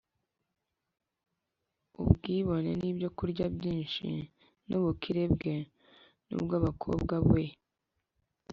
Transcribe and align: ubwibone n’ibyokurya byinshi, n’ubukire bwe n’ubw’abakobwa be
ubwibone 2.01 2.71
n’ibyokurya 2.81 3.45
byinshi, 3.57 4.07
n’ubukire 4.67 5.23
bwe 5.33 5.55
n’ubw’abakobwa 6.27 7.15
be 7.29 7.45